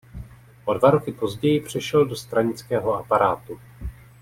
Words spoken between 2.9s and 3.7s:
aparátu.